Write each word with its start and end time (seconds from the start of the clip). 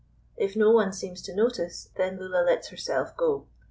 If 0.35 0.55
no 0.55 0.71
one 0.71 0.93
seems 0.93 1.21
to 1.21 1.35
notice, 1.35 1.91
then 1.95 2.17
Lulla 2.17 2.43
lets 2.43 2.69
herself 2.69 3.15
go. 3.15 3.45